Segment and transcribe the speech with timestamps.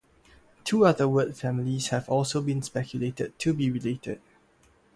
[0.63, 4.19] Two other word families have also been speculated to be related.